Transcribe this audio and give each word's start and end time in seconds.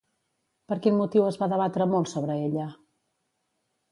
Per 0.71 0.77
quin 0.85 0.95
motiu 1.01 1.25
es 1.25 1.37
va 1.41 1.49
debatre 1.51 1.87
molt 1.93 2.11
sobre 2.13 2.39
ella? 2.47 2.65